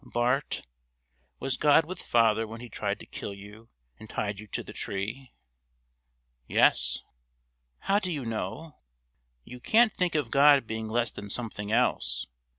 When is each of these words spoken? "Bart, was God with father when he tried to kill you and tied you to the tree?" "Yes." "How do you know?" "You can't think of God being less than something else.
"Bart, 0.03 0.63
was 1.39 1.57
God 1.57 1.85
with 1.85 2.01
father 2.01 2.47
when 2.47 2.59
he 2.59 2.69
tried 2.69 2.99
to 3.01 3.05
kill 3.05 3.35
you 3.35 3.69
and 3.99 4.09
tied 4.09 4.39
you 4.39 4.47
to 4.47 4.63
the 4.63 4.73
tree?" 4.73 5.31
"Yes." 6.47 7.03
"How 7.81 7.99
do 7.99 8.11
you 8.11 8.25
know?" 8.25 8.79
"You 9.43 9.59
can't 9.59 9.93
think 9.93 10.15
of 10.15 10.31
God 10.31 10.65
being 10.65 10.87
less 10.87 11.11
than 11.11 11.29
something 11.29 11.71
else. 11.71 12.25